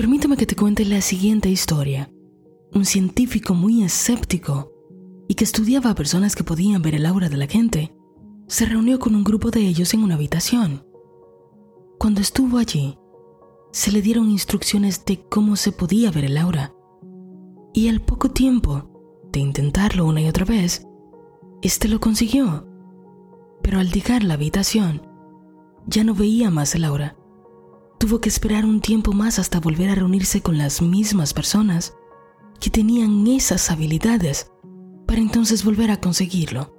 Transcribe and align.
Permítame 0.00 0.38
que 0.38 0.46
te 0.46 0.56
cuente 0.56 0.86
la 0.86 1.02
siguiente 1.02 1.50
historia. 1.50 2.10
Un 2.72 2.86
científico 2.86 3.52
muy 3.52 3.82
escéptico 3.82 4.72
y 5.28 5.34
que 5.34 5.44
estudiaba 5.44 5.90
a 5.90 5.94
personas 5.94 6.34
que 6.34 6.42
podían 6.42 6.80
ver 6.80 6.94
el 6.94 7.04
aura 7.04 7.28
de 7.28 7.36
la 7.36 7.46
gente, 7.46 7.94
se 8.48 8.64
reunió 8.64 8.98
con 8.98 9.14
un 9.14 9.24
grupo 9.24 9.50
de 9.50 9.60
ellos 9.60 9.92
en 9.92 10.02
una 10.02 10.14
habitación. 10.14 10.86
Cuando 11.98 12.22
estuvo 12.22 12.56
allí, 12.56 12.96
se 13.72 13.92
le 13.92 14.00
dieron 14.00 14.30
instrucciones 14.30 15.04
de 15.04 15.20
cómo 15.28 15.54
se 15.56 15.70
podía 15.70 16.10
ver 16.10 16.24
el 16.24 16.38
aura. 16.38 16.72
Y 17.74 17.88
al 17.88 18.00
poco 18.00 18.30
tiempo 18.30 19.28
de 19.30 19.40
intentarlo 19.40 20.06
una 20.06 20.22
y 20.22 20.28
otra 20.28 20.46
vez, 20.46 20.86
este 21.60 21.88
lo 21.88 22.00
consiguió. 22.00 22.66
Pero 23.62 23.78
al 23.78 23.92
llegar 23.92 24.22
a 24.22 24.24
la 24.24 24.34
habitación, 24.34 25.02
ya 25.86 26.04
no 26.04 26.14
veía 26.14 26.48
más 26.48 26.74
el 26.74 26.84
aura. 26.84 27.19
Tuvo 28.00 28.18
que 28.18 28.30
esperar 28.30 28.64
un 28.64 28.80
tiempo 28.80 29.12
más 29.12 29.38
hasta 29.38 29.60
volver 29.60 29.90
a 29.90 29.94
reunirse 29.94 30.40
con 30.40 30.56
las 30.56 30.80
mismas 30.80 31.34
personas 31.34 31.92
que 32.58 32.70
tenían 32.70 33.26
esas 33.26 33.70
habilidades 33.70 34.50
para 35.06 35.20
entonces 35.20 35.62
volver 35.66 35.90
a 35.90 36.00
conseguirlo. 36.00 36.74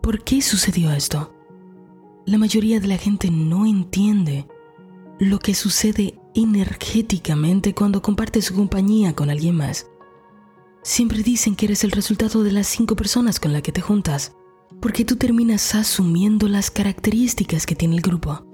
¿Por 0.00 0.22
qué 0.22 0.40
sucedió 0.42 0.92
esto? 0.92 1.34
La 2.26 2.38
mayoría 2.38 2.78
de 2.78 2.86
la 2.86 2.96
gente 2.96 3.28
no 3.28 3.66
entiende 3.66 4.46
lo 5.18 5.40
que 5.40 5.52
sucede 5.52 6.16
energéticamente 6.36 7.74
cuando 7.74 8.00
comparte 8.00 8.40
su 8.40 8.54
compañía 8.54 9.16
con 9.16 9.30
alguien 9.30 9.56
más. 9.56 9.88
Siempre 10.84 11.24
dicen 11.24 11.56
que 11.56 11.66
eres 11.66 11.82
el 11.82 11.90
resultado 11.90 12.44
de 12.44 12.52
las 12.52 12.68
cinco 12.68 12.94
personas 12.94 13.40
con 13.40 13.52
las 13.52 13.62
que 13.62 13.72
te 13.72 13.80
juntas, 13.80 14.36
porque 14.80 15.04
tú 15.04 15.16
terminas 15.16 15.74
asumiendo 15.74 16.46
las 16.46 16.70
características 16.70 17.66
que 17.66 17.74
tiene 17.74 17.96
el 17.96 18.02
grupo. 18.02 18.45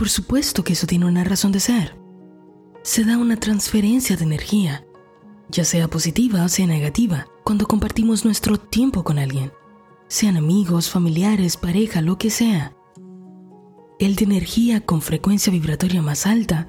Por 0.00 0.08
supuesto 0.08 0.64
que 0.64 0.72
eso 0.72 0.86
tiene 0.86 1.04
una 1.04 1.24
razón 1.24 1.52
de 1.52 1.60
ser. 1.60 1.94
Se 2.82 3.04
da 3.04 3.18
una 3.18 3.36
transferencia 3.36 4.16
de 4.16 4.24
energía, 4.24 4.86
ya 5.50 5.62
sea 5.62 5.88
positiva 5.88 6.42
o 6.42 6.48
sea 6.48 6.66
negativa, 6.66 7.26
cuando 7.44 7.66
compartimos 7.66 8.24
nuestro 8.24 8.56
tiempo 8.56 9.04
con 9.04 9.18
alguien 9.18 9.52
sean 10.08 10.38
amigos, 10.38 10.88
familiares, 10.88 11.58
pareja, 11.58 12.00
lo 12.00 12.16
que 12.16 12.30
sea. 12.30 12.74
El 13.98 14.16
de 14.16 14.24
energía 14.24 14.80
con 14.80 15.02
frecuencia 15.02 15.52
vibratoria 15.52 16.00
más 16.00 16.26
alta 16.26 16.66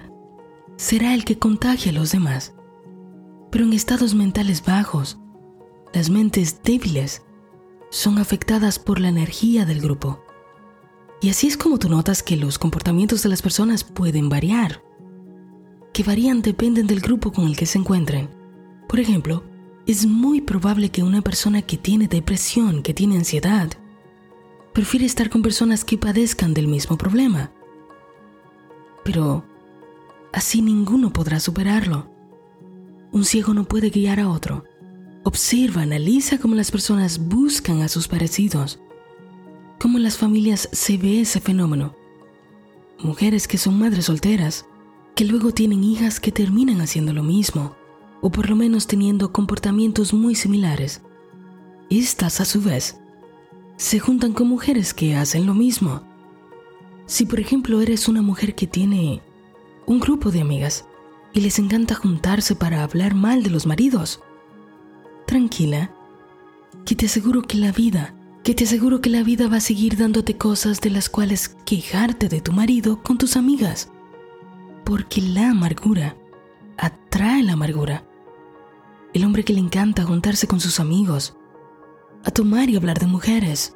será 0.75 1.13
el 1.13 1.23
que 1.23 1.39
contagia 1.39 1.93
a 1.93 1.95
los 1.95 2.11
demás. 2.11 2.53
Pero 3.49 3.63
en 3.63 3.71
estados 3.71 4.13
mentales 4.13 4.61
bajos, 4.65 5.19
las 5.93 6.09
mentes 6.09 6.61
débiles 6.63 7.21
son 7.91 8.17
afectadas 8.17 8.77
por 8.77 8.99
la 8.99 9.07
energía 9.07 9.63
del 9.63 9.79
grupo. 9.79 10.21
Y 11.21 11.29
así 11.29 11.47
es 11.47 11.55
como 11.55 11.77
tú 11.77 11.87
notas 11.87 12.23
que 12.23 12.35
los 12.35 12.57
comportamientos 12.57 13.21
de 13.21 13.29
las 13.29 13.43
personas 13.43 13.83
pueden 13.83 14.27
variar. 14.27 14.83
Que 15.93 16.01
varían 16.01 16.41
dependen 16.41 16.87
del 16.87 16.99
grupo 16.99 17.31
con 17.31 17.45
el 17.45 17.55
que 17.55 17.67
se 17.67 17.77
encuentren. 17.77 18.27
Por 18.89 18.99
ejemplo, 18.99 19.43
es 19.85 20.07
muy 20.07 20.41
probable 20.41 20.89
que 20.89 21.03
una 21.03 21.21
persona 21.21 21.61
que 21.61 21.77
tiene 21.77 22.07
depresión, 22.07 22.81
que 22.81 22.95
tiene 22.95 23.17
ansiedad, 23.17 23.69
prefiere 24.73 25.05
estar 25.05 25.29
con 25.29 25.43
personas 25.43 25.85
que 25.85 25.97
padezcan 25.97 26.55
del 26.55 26.67
mismo 26.67 26.97
problema. 26.97 27.51
Pero 29.03 29.45
así 30.33 30.63
ninguno 30.63 31.13
podrá 31.13 31.39
superarlo. 31.39 32.09
Un 33.11 33.25
ciego 33.25 33.53
no 33.53 33.65
puede 33.65 33.91
guiar 33.91 34.19
a 34.19 34.29
otro. 34.29 34.63
Observa, 35.23 35.83
analiza 35.83 36.39
cómo 36.39 36.55
las 36.55 36.71
personas 36.71 37.19
buscan 37.19 37.81
a 37.81 37.89
sus 37.89 38.07
parecidos, 38.07 38.79
cómo 39.81 39.97
en 39.97 40.03
las 40.03 40.17
familias 40.17 40.69
se 40.71 40.99
ve 40.99 41.21
ese 41.21 41.39
fenómeno. 41.39 41.95
Mujeres 42.99 43.47
que 43.47 43.57
son 43.57 43.79
madres 43.79 44.05
solteras, 44.05 44.67
que 45.15 45.25
luego 45.25 45.55
tienen 45.55 45.83
hijas 45.83 46.19
que 46.19 46.31
terminan 46.31 46.81
haciendo 46.81 47.13
lo 47.13 47.23
mismo 47.23 47.75
o 48.21 48.29
por 48.29 48.47
lo 48.47 48.55
menos 48.55 48.85
teniendo 48.85 49.33
comportamientos 49.33 50.13
muy 50.13 50.35
similares. 50.35 51.01
Estas, 51.89 52.41
a 52.41 52.45
su 52.45 52.61
vez, 52.61 52.99
se 53.75 53.97
juntan 53.97 54.33
con 54.33 54.47
mujeres 54.47 54.93
que 54.93 55.15
hacen 55.15 55.47
lo 55.47 55.55
mismo. 55.55 56.03
Si 57.07 57.25
por 57.25 57.39
ejemplo 57.39 57.81
eres 57.81 58.07
una 58.07 58.21
mujer 58.21 58.53
que 58.53 58.67
tiene 58.67 59.23
un 59.87 59.99
grupo 59.99 60.29
de 60.29 60.41
amigas 60.41 60.85
y 61.33 61.41
les 61.41 61.57
encanta 61.57 61.95
juntarse 61.95 62.55
para 62.55 62.83
hablar 62.83 63.15
mal 63.15 63.41
de 63.41 63.49
los 63.49 63.65
maridos, 63.65 64.21
tranquila, 65.25 65.91
que 66.85 66.93
te 66.93 67.07
aseguro 67.07 67.41
que 67.41 67.57
la 67.57 67.71
vida, 67.71 68.13
que 68.43 68.53
te 68.55 68.63
aseguro 68.63 69.01
que 69.01 69.09
la 69.09 69.23
vida 69.23 69.47
va 69.47 69.57
a 69.57 69.61
seguir 69.61 69.97
dándote 69.97 70.37
cosas 70.37 70.81
de 70.81 70.89
las 70.89 71.09
cuales 71.09 71.49
quejarte 71.65 72.29
de 72.29 72.41
tu 72.41 72.51
marido 72.51 73.01
con 73.03 73.17
tus 73.17 73.37
amigas, 73.37 73.91
porque 74.83 75.21
la 75.21 75.51
amargura 75.51 76.17
atrae 76.77 77.43
la 77.43 77.53
amargura 77.53 78.05
el 79.13 79.25
hombre 79.25 79.43
que 79.43 79.53
le 79.53 79.59
encanta 79.59 80.03
juntarse 80.03 80.47
con 80.47 80.59
sus 80.59 80.79
amigos, 80.79 81.35
a 82.23 82.31
tomar 82.31 82.69
y 82.69 82.77
hablar 82.77 82.99
de 82.99 83.07
mujeres, 83.07 83.75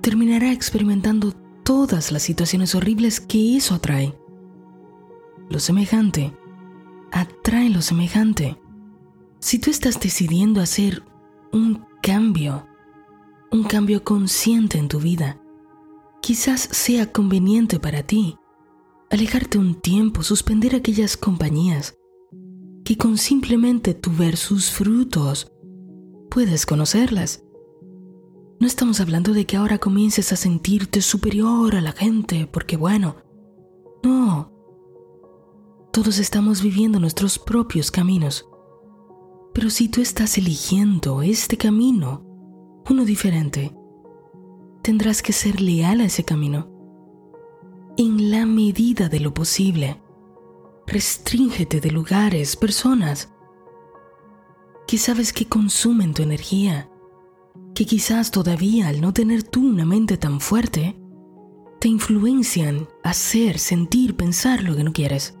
terminará 0.00 0.52
experimentando 0.52 1.32
todas 1.64 2.12
las 2.12 2.22
situaciones 2.22 2.74
horribles 2.74 3.20
que 3.20 3.56
eso 3.56 3.74
atrae. 3.74 4.14
Lo 5.50 5.60
semejante 5.60 6.32
atrae 7.12 7.68
lo 7.68 7.82
semejante. 7.82 8.58
Si 9.38 9.58
tú 9.58 9.70
estás 9.70 10.00
decidiendo 10.00 10.60
hacer 10.60 11.04
un 11.52 11.84
cambio, 12.02 12.66
un 13.54 13.62
cambio 13.62 14.02
consciente 14.02 14.78
en 14.78 14.88
tu 14.88 14.98
vida, 14.98 15.40
quizás 16.20 16.60
sea 16.60 17.12
conveniente 17.12 17.78
para 17.78 18.02
ti 18.02 18.36
alejarte 19.10 19.58
un 19.58 19.76
tiempo, 19.76 20.24
suspender 20.24 20.74
aquellas 20.74 21.16
compañías 21.16 21.96
que 22.84 22.98
con 22.98 23.16
simplemente 23.16 23.94
tu 23.94 24.10
ver 24.10 24.36
sus 24.36 24.72
frutos 24.72 25.52
puedes 26.32 26.66
conocerlas. 26.66 27.44
No 28.58 28.66
estamos 28.66 28.98
hablando 28.98 29.32
de 29.32 29.46
que 29.46 29.56
ahora 29.56 29.78
comiences 29.78 30.32
a 30.32 30.36
sentirte 30.36 31.00
superior 31.00 31.76
a 31.76 31.80
la 31.80 31.92
gente, 31.92 32.48
porque 32.50 32.76
bueno, 32.76 33.18
no. 34.02 34.50
Todos 35.92 36.18
estamos 36.18 36.60
viviendo 36.60 36.98
nuestros 36.98 37.38
propios 37.38 37.92
caminos. 37.92 38.48
Pero 39.52 39.70
si 39.70 39.88
tú 39.88 40.00
estás 40.00 40.36
eligiendo 40.38 41.22
este 41.22 41.56
camino, 41.56 42.33
uno 42.88 43.04
diferente, 43.04 43.74
tendrás 44.82 45.22
que 45.22 45.32
ser 45.32 45.60
leal 45.60 46.00
a 46.00 46.04
ese 46.04 46.24
camino, 46.24 46.68
en 47.96 48.30
la 48.30 48.44
medida 48.46 49.08
de 49.08 49.20
lo 49.20 49.32
posible. 49.32 50.00
Restríngete 50.86 51.80
de 51.80 51.90
lugares, 51.90 52.56
personas 52.56 53.30
que 54.86 54.98
sabes 54.98 55.32
que 55.32 55.46
consumen 55.46 56.12
tu 56.12 56.22
energía, 56.22 56.90
que 57.74 57.86
quizás 57.86 58.30
todavía 58.30 58.88
al 58.88 59.00
no 59.00 59.12
tener 59.12 59.42
tú 59.42 59.66
una 59.66 59.86
mente 59.86 60.18
tan 60.18 60.40
fuerte, 60.40 60.96
te 61.80 61.88
influencian 61.88 62.88
a 63.02 63.10
hacer, 63.10 63.58
sentir, 63.58 64.16
pensar 64.16 64.62
lo 64.62 64.76
que 64.76 64.84
no 64.84 64.92
quieres. 64.92 65.38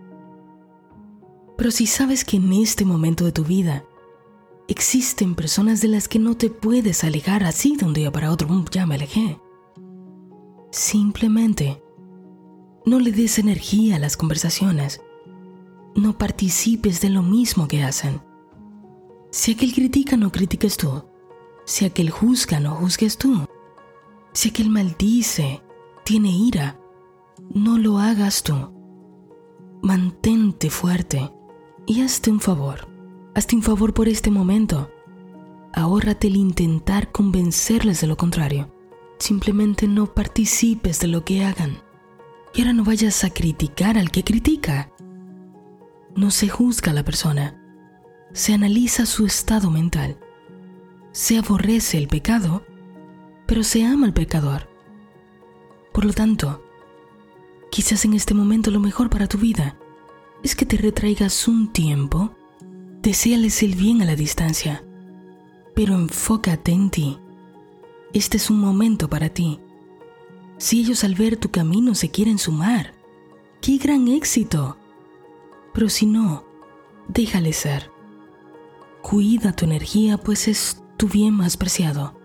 Pero 1.56 1.70
si 1.70 1.86
sabes 1.86 2.24
que 2.24 2.38
en 2.38 2.52
este 2.54 2.84
momento 2.84 3.24
de 3.24 3.32
tu 3.32 3.44
vida 3.44 3.84
existen 4.68 5.34
personas 5.34 5.80
de 5.80 5.88
las 5.88 6.08
que 6.08 6.18
no 6.18 6.36
te 6.36 6.50
puedes 6.50 7.04
alejar 7.04 7.44
así 7.44 7.76
de 7.76 7.84
un 7.84 7.94
día 7.94 8.10
para 8.10 8.30
otro, 8.30 8.64
ya 8.70 8.86
me 8.86 8.94
alejé. 8.94 9.40
Simplemente 10.70 11.82
no 12.84 13.00
le 13.00 13.12
des 13.12 13.38
energía 13.38 13.96
a 13.96 13.98
las 13.98 14.16
conversaciones 14.16 15.00
no 15.94 16.18
participes 16.18 17.00
de 17.00 17.10
lo 17.10 17.22
mismo 17.22 17.68
que 17.68 17.82
hacen. 17.82 18.20
Si 19.30 19.52
aquel 19.52 19.72
critica, 19.72 20.16
no 20.16 20.32
critiques 20.32 20.76
tú. 20.76 21.04
Si 21.64 21.84
aquel 21.84 22.10
juzga, 22.10 22.60
no 22.60 22.74
juzgues 22.74 23.16
tú. 23.16 23.46
Si 24.32 24.50
aquel 24.50 24.70
maldice, 24.70 25.62
tiene 26.04 26.30
ira, 26.30 26.78
no 27.50 27.78
lo 27.78 27.98
hagas 27.98 28.42
tú. 28.42 28.54
Mantente 29.82 30.70
fuerte 30.70 31.32
y 31.86 32.02
hazte 32.02 32.30
un 32.30 32.40
favor. 32.40 32.88
Hazte 33.34 33.56
un 33.56 33.62
favor 33.62 33.94
por 33.94 34.08
este 34.08 34.30
momento. 34.30 34.90
Ahórrate 35.72 36.28
el 36.28 36.36
intentar 36.36 37.10
convencerles 37.10 38.00
de 38.00 38.06
lo 38.06 38.16
contrario. 38.16 38.72
Simplemente 39.18 39.88
no 39.88 40.12
participes 40.12 41.00
de 41.00 41.08
lo 41.08 41.24
que 41.24 41.44
hagan. 41.44 41.78
Y 42.54 42.60
ahora 42.60 42.72
no 42.72 42.84
vayas 42.84 43.24
a 43.24 43.30
criticar 43.30 43.98
al 43.98 44.10
que 44.10 44.22
critica 44.22 44.90
no 46.16 46.30
se 46.30 46.48
juzga 46.48 46.92
a 46.92 46.94
la 46.94 47.04
persona, 47.04 47.60
se 48.32 48.54
analiza 48.54 49.06
su 49.06 49.26
estado 49.26 49.70
mental, 49.70 50.18
se 51.12 51.38
aborrece 51.38 51.98
el 51.98 52.08
pecado, 52.08 52.64
pero 53.46 53.62
se 53.62 53.84
ama 53.84 54.06
al 54.06 54.12
pecador. 54.12 54.68
Por 55.92 56.04
lo 56.04 56.12
tanto, 56.12 56.62
quizás 57.70 58.04
en 58.04 58.14
este 58.14 58.34
momento 58.34 58.70
lo 58.70 58.80
mejor 58.80 59.10
para 59.10 59.26
tu 59.26 59.38
vida 59.38 59.76
es 60.42 60.54
que 60.54 60.66
te 60.66 60.76
retraigas 60.76 61.48
un 61.48 61.72
tiempo, 61.72 62.34
deseales 63.04 63.62
el 63.62 63.74
bien 63.74 64.00
a 64.00 64.06
la 64.06 64.16
distancia, 64.16 64.82
pero 65.74 65.94
enfócate 65.94 66.72
en 66.72 66.88
ti. 66.88 67.18
Este 68.14 68.38
es 68.38 68.48
un 68.48 68.58
momento 68.58 69.10
para 69.10 69.28
ti. 69.28 69.60
Si 70.56 70.80
ellos 70.80 71.04
al 71.04 71.14
ver 71.14 71.36
tu 71.36 71.50
camino 71.50 71.94
se 71.94 72.10
quieren 72.10 72.38
sumar, 72.38 72.94
¡qué 73.60 73.76
gran 73.76 74.08
éxito! 74.08 74.78
Pero 75.74 75.90
si 75.90 76.06
no, 76.06 76.44
déjale 77.06 77.52
ser. 77.52 77.90
Cuida 79.02 79.54
tu 79.54 79.66
energía, 79.66 80.16
pues 80.16 80.48
es 80.48 80.82
tu 80.96 81.06
bien 81.06 81.34
más 81.34 81.58
preciado. 81.58 82.18